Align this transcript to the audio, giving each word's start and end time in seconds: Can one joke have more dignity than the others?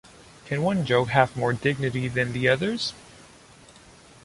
Can 0.47 0.63
one 0.63 0.83
joke 0.83 1.09
have 1.09 1.37
more 1.37 1.53
dignity 1.53 2.07
than 2.07 2.33
the 2.33 2.49
others? 2.49 2.95